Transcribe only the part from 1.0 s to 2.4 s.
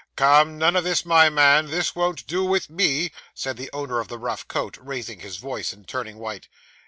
my man; this won't